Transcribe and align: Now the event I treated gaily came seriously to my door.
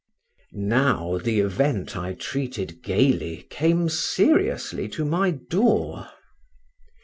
Now 0.53 1.19
the 1.19 1.39
event 1.41 1.95
I 1.95 2.15
treated 2.15 2.81
gaily 2.81 3.45
came 3.51 3.87
seriously 3.87 4.89
to 4.89 5.05
my 5.05 5.29
door. 5.29 6.07